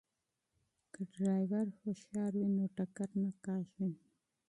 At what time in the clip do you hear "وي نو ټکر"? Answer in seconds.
2.39-3.09